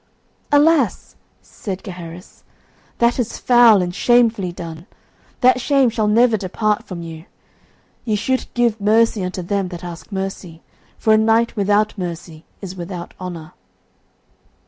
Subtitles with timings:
[0.51, 2.41] "Alas!" said Gaheris,
[2.97, 4.87] "that is foul and shamefully done;
[5.41, 7.25] that shame shall never depart from you.
[8.03, 10.63] Ye should give mercy unto them that ask mercy,
[10.97, 13.53] for a knight without mercy is without honour."